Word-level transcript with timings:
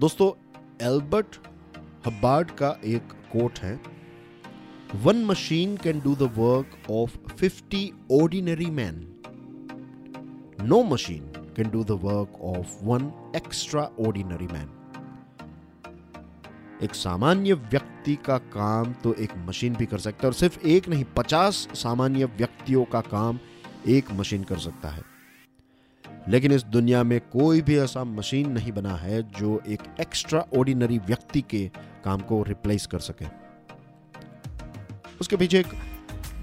दोस्तों 0.00 0.28
Albert 0.86 1.36
Hubbard 2.06 2.50
का 2.50 2.68
एक 2.84 3.12
कोट 3.32 3.58
है 3.58 3.74
one 4.94 5.24
machine 5.24 5.76
can 5.76 6.00
do 6.00 6.14
the 6.14 6.22
work 6.38 6.90
of 6.90 7.16
fifty 7.30 7.82
ordinary 8.12 8.66
man 8.70 8.96
no 10.62 10.82
machine 10.84 11.32
can 11.56 11.70
do 11.70 11.84
the 11.84 11.90
work 11.90 12.40
of 12.44 12.84
one 12.84 13.32
extraordinary 14.06 14.46
man 14.46 14.68
एक 16.82 16.94
सामान्य 16.94 17.54
व्यक्ति 17.54 18.14
का 18.26 18.38
काम 18.38 18.92
तो 18.92 19.14
एक 19.14 19.38
मशीन 19.46 19.74
भी 19.74 19.86
कर 19.86 19.98
सकता 19.98 20.22
है 20.22 20.28
और 20.28 20.34
सिर्फ़ 20.34 20.66
एक 20.66 20.88
नहीं, 20.88 21.04
पचास 21.16 21.68
सामान्य 21.74 22.24
व्यक्तियों 22.24 22.84
का 22.84 23.00
काम 23.00 23.38
एक 23.88 24.12
मशीन 24.12 24.44
कर 24.44 24.58
सकता 24.58 24.88
है। 24.88 25.13
लेकिन 26.28 26.52
इस 26.52 26.64
दुनिया 26.64 27.02
में 27.04 27.20
कोई 27.32 27.60
भी 27.62 27.76
ऐसा 27.78 28.04
मशीन 28.04 28.50
नहीं 28.52 28.72
बना 28.72 28.94
है 28.96 29.22
जो 29.30 29.60
एक 29.68 29.82
एक्स्ट्रा 30.00 30.44
ऑर्डिनरी 30.58 30.98
व्यक्ति 30.98 31.40
के 31.40 31.70
काम 32.04 32.20
को 32.20 32.42
रिप्लेस 32.42 32.86
कर 32.86 32.98
सके। 32.98 33.26
उसके 35.20 35.36
पीछे 35.36 35.58
एक 35.60 35.74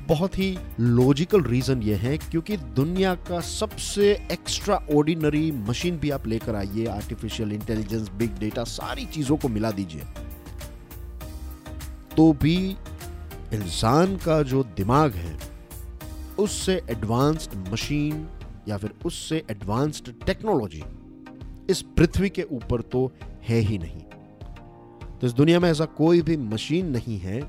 बहुत 0.08 0.38
ही 0.38 0.58
लॉजिकल 0.80 1.44
रीजन 1.44 1.82
यह 1.82 2.00
है, 2.00 2.18
क्योंकि 2.18 2.58
दुनिया 2.58 3.14
का 3.28 3.40
सबसे 3.40 4.12
एक्स्ट्रा 4.32 4.76
ऑर्डिनरी 4.96 5.52
मशीन 5.52 5.98
भी 5.98 6.10
आप 6.10 6.28
लेकर 6.28 6.56
आइए 6.56 6.86
आर्टिफिशियल 6.86 7.52
इंटेलिजेंस 7.52 8.10
बिग 8.10 8.38
डेटा 8.40 8.64
सारी 8.64 9.06
चीज़ों 9.06 9.38
को 9.38 9.48
मिला 9.48 9.72
दीजिए। 9.72 10.02
तो 12.18 12.32
भी 12.34 12.56
इंसान 13.54 14.16
का 14.18 14.42
जो 14.44 14.64
दिमाग 14.78 15.14
है, 15.14 15.38
उससे 16.40 16.82
एडवांस्ड 16.90 17.56
मशीन 17.72 18.28
या 18.68 18.78
फिर 18.78 18.94
उससे 19.06 19.44
एडवांस्ड 19.52 20.14
टेक्नोलॉजी 20.26 20.84
इस 21.70 21.82
पृथ्वी 21.82 22.30
के 22.30 22.44
ऊपर 22.44 22.82
तो 22.82 23.12
है 23.44 23.58
ही 23.58 23.78
नहीं। 23.78 24.02
तो 25.20 25.28
इस 25.28 25.34
दुनिया 25.34 25.60
में 25.60 25.70
ऐसा 25.70 25.86
कोई 25.86 26.22
भी 26.22 26.38
मशीन 26.38 26.88
नहीं 26.88 27.20
है 27.20 27.42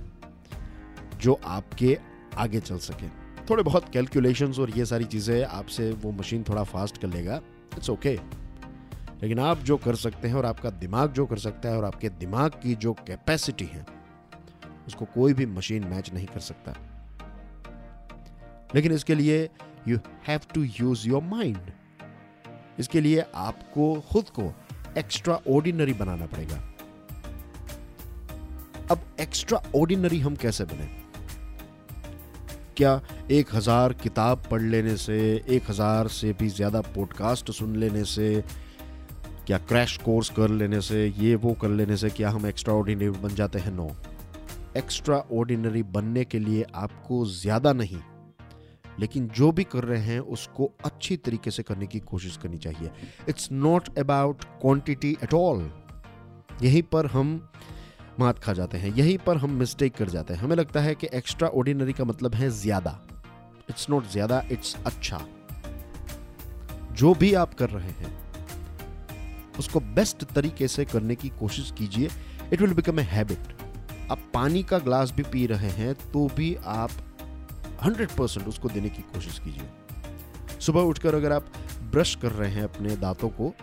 जो 1.18 1.40
आपके 1.44 1.98
आगे 2.36 2.60
चल 2.60 2.78
सके। 2.78 3.08
थोड़े 3.50 3.62
बहुत 3.62 3.88
कैलकुलेशंस 3.88 4.58
और 4.58 4.70
ये 4.70 4.86
सारी 4.86 5.04
चीज़ें 5.04 5.44
आपसे 5.44 5.90
वो 5.92 6.12
मशीन 6.12 6.44
थोड़ा 6.48 6.64
फास्ट 6.64 6.98
कर 6.98 7.08
लेगा। 7.08 7.40
It's 7.76 7.90
okay 7.90 8.16
okay. 8.16 9.22
लेकिन 9.22 9.38
आप 9.38 9.58
जो 9.58 9.76
कर 9.76 9.94
सकते 9.94 10.28
हैं 10.28 10.34
और 10.34 10.46
आपका 10.46 10.70
दिमाग 10.70 11.12
जो 11.12 11.26
कर 11.26 11.38
सकता 11.38 11.68
है 11.68 11.76
और 11.76 11.84
आपके 11.84 12.08
दिमाग 12.08 12.50
की 12.50 12.74
जो 12.74 12.92
कैपेसिटी 12.92 13.64
है, 13.64 13.86
उसको 14.86 15.04
कोई 15.04 15.34
भी 15.34 15.46
मशीन 15.46 15.84
मैच 15.84 16.12
नहीं 16.12 16.26
कर 16.26 16.40
सकता। 16.40 16.74
लेकिन 18.74 18.92
इसके 18.92 19.14
लिए 19.14 19.50
you 19.88 19.98
have 20.28 20.40
to 20.54 20.62
use 20.80 21.08
your 21.08 21.22
mind 21.22 21.70
इसके 22.78 23.00
लिए 23.00 23.24
आपको 23.34 23.94
खुद 24.12 24.28
को 24.30 24.52
एक्स्ट्रा 24.98 25.34
ऑर्डिनरी 25.50 25.92
बनाना 25.92 26.26
पड़ेगा। 26.26 26.56
अब 28.90 29.04
एक्स्ट्रा 29.20 29.58
ऑर्डिनरी 29.76 30.18
हम 30.20 30.36
कैसे 30.36 30.64
बने? 30.64 30.88
क्या 32.76 33.00
एक 33.30 33.54
हज़ार 33.54 33.92
किताब 33.92 34.42
पढ़ 34.50 34.62
लेने 34.62 34.96
से, 34.96 35.18
एक 35.48 35.70
हज़ार 35.70 36.08
से 36.08 36.32
भी 36.32 36.48
ज़्यादा 36.48 36.80
पॉडकास्ट 36.94 37.50
सुन 37.50 37.76
लेने 37.76 38.04
से, 38.04 38.42
क्या 39.46 39.58
क्रैश 39.58 39.96
कोर्स 39.96 40.30
कर 40.30 40.50
लेने 40.50 40.80
से, 40.80 41.06
ये 41.08 41.34
वो 41.34 41.52
कर 41.54 41.68
लेने 41.70 41.96
से 41.96 42.10
क्या 42.10 42.30
हम 42.30 42.46
एक्स्ट्रा 42.46 42.74
ऑर्डिनरी 42.74 43.10
बन 43.10 43.34
जाते 43.34 43.58
हैं? 43.58 43.72
नो 43.72 43.90
एक्स्ट्रा 44.76 45.16
ऑर्डिनरी 45.32 45.82
बनने 45.92 46.24
के 46.24 46.38
लिए 46.38 46.64
आपको 46.74 47.24
ज़्यादा 47.26 47.72
नहीं 47.72 47.98
लेकिन 49.00 49.28
जो 49.28 49.50
भी 49.52 49.64
कर 49.64 49.84
रहे 49.84 50.02
हैं, 50.04 50.18
उसको 50.20 50.70
अच्छी 50.84 51.16
तरीके 51.18 51.50
से 51.50 51.62
करने 51.62 51.86
की 51.86 52.00
कोशिश 52.00 52.36
करनी 52.36 52.58
चाहिए। 52.58 52.90
It's 53.28 53.48
not 53.52 53.98
about 53.98 54.44
quantity 54.60 55.16
at 55.24 55.34
all 55.34 55.70
यहीं 56.62 56.82
पर 56.82 57.06
हम 57.06 57.40
मात 58.20 58.38
खा 58.38 58.52
जाते 58.52 58.78
हैं, 58.78 58.94
यहीं 58.94 59.18
पर 59.18 59.36
हम 59.36 59.50
मिस्टेक 59.50 59.94
कर 59.94 60.08
जाते 60.08 60.34
हैं। 60.34 60.40
हमें 60.40 60.56
लगता 60.56 60.80
है 60.80 60.94
कि 60.94 61.08
एक्स्ट्रा 61.14 61.48
ऑर्डिनरी 61.50 61.92
का 61.92 62.04
मतलब 62.04 62.34
है 62.34 62.50
ज़्यादा। 62.50 62.98
इट्स 63.70 63.88
नॉट 63.90 64.10
ज़्यादा 64.10 64.42
इट्स 64.52 64.76
अच्छा। 64.86 65.20
जो 66.92 67.14
भी 67.14 67.32
आप 67.34 67.54
कर 67.54 67.70
रहे 67.70 67.90
हैं, 67.90 68.12
उसको 69.58 69.80
बेस्ट 69.94 70.24
तरीके 70.24 70.68
से 70.68 70.84
करने 70.84 71.14
की 71.14 71.28
कोशिश 71.40 71.72
कीजिए। 71.78 72.08
It 72.52 72.60
will 72.60 72.74
become 72.74 73.00
a 73.00 73.02
habit 73.04 73.56
आप 74.10 74.18
पानी 74.34 74.62
का 74.62 74.78
ग्लास 74.78 75.12
भी 75.12 75.22
पी 75.22 75.46
रहे 75.46 75.70
हैं 75.70 75.94
तो 76.12 76.26
भी 76.36 76.54
आप 76.64 76.90
100 77.84 78.18
परसेंट 78.18 78.48
उसको 78.48 78.68
देने 78.68 78.88
की 78.88 79.02
कोशिश 79.02 79.38
कीजिए। 79.38 79.68
सुबह 80.60 80.80
उठकर 80.80 81.14
अगर 81.14 81.32
आप 81.32 81.46
ब्रश 81.82 82.14
कर 82.14 82.32
रहे 82.32 82.50
हैं 82.50 82.62
अपने 82.62 82.96
दांतों 82.96 83.28
को, 83.28 83.54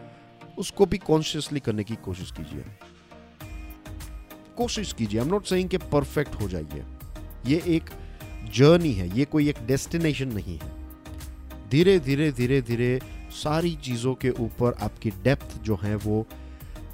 उसको 0.58 0.86
भी 0.86 0.98
कॉन्शियसली 0.98 1.60
करने 1.60 1.84
की 1.84 1.96
कोशिश 1.96 2.32
कीजिए। 2.32 2.66
कोशिश 4.58 4.94
कीजिए। 4.94 5.20
आई 5.20 5.26
एम 5.26 5.32
नॉट 5.32 5.46
सेइंग 5.46 5.70
कि 5.70 5.78
परफेक्ट 5.78 6.36
हो 6.42 6.50
जाइए। 6.50 6.86
ये 7.46 7.64
एक 7.68 7.84
जर्नी 8.54 8.94
है। 8.94 9.18
ये 9.18 9.26
कोई 9.26 9.50
एक 9.50 9.56
डेस्टिनेशन 9.68 10.28
नहीं 10.28 10.60
है। 10.60 10.72
धीरे 11.70 12.00
धीरे 12.00 12.32
धीरे 12.32 12.62
धीरे 12.62 13.02
सारी 13.32 13.76
चीज़ों 13.76 14.16
के 14.16 14.30
ऊपर 14.30 14.74
आपकी 14.74 15.10
डेप्थ 15.10 15.62
जो 15.62 15.80
है 15.84 15.96
वो 15.96 16.28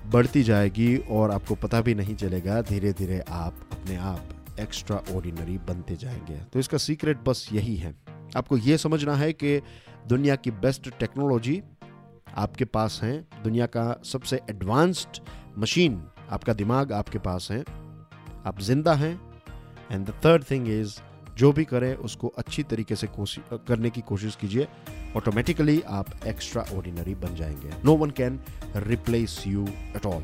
बढ़ती 0.06 0.44
जाएगी 0.44 0.98
और 0.98 1.32
आपको 1.32 1.56
पता 1.56 1.82
भी 1.82 1.96
नहीं 1.96 2.16
चलेगा। 2.16 2.62
धीरे 2.62 2.94
धीरे 2.94 3.20
आप 3.20 3.70
अपने 3.72 3.96
आप 3.96 4.30
एक्स्ट्रा 4.60 4.98
ऑर्डिनरी 5.16 5.58
बनते 5.58 5.96
जाएँगे। 5.96 6.38
तो 6.54 6.60
इसका 6.60 6.78
सीक्रेट 6.78 7.18
बस 7.18 7.50
यही 7.54 7.76
है। 7.76 7.96
आपको 8.38 8.58
ये 8.58 8.78
समझना 8.78 9.16
है 9.16 9.34
कि 9.34 9.62
दुनिया 10.08 10.36
की 10.36 10.52
बेस्ट 10.52 10.90
टेक्नोलॉजी 11.00 11.62
आपके 12.36 12.66
पास 12.66 13.00
है। 13.04 13.28
दुनिया 13.44 13.66
का 13.66 14.02
सबसे 14.06 14.42
एडवांस्ड 14.50 15.22
मशीन 15.58 16.04
आपका 16.30 16.54
दिमाग 16.54 16.92
आपके 16.92 17.20
पास 17.20 17.48
है। 17.52 17.62
आप 18.46 18.60
ज़िंदा 18.60 18.94
हैं। 18.94 19.20
And 19.92 20.06
the 20.06 20.10
third 20.26 20.44
thing 20.52 20.68
is 20.70 21.00
जो 21.38 21.52
भी 21.52 21.66
करें, 21.66 21.96
उसको 21.96 22.28
अच्छी 22.28 22.64
तरीके 22.64 22.96
से 22.96 23.08
करने 23.20 23.90
की 23.90 24.02
कोशिश 24.02 24.36
कीजिए। 24.36 24.68
ऑटोमेटिकली 25.18 25.82
आप 25.82 26.06
एक्स्ट्रा 26.28 26.66
ऑर्डिनरी 26.74 27.16
बन 27.16 27.36
जाएँगे। 27.36 27.70
No 27.86 27.96
one 27.96 28.10
can 28.10 28.40
replace 28.76 29.44
you 29.48 29.68
at 29.68 30.06
all 30.06 30.24